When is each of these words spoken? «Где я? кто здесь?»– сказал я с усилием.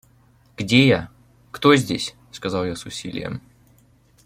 «Где 0.57 0.87
я? 0.87 1.11
кто 1.51 1.75
здесь?»– 1.75 2.15
сказал 2.31 2.65
я 2.65 2.75
с 2.75 2.87
усилием. 2.87 3.39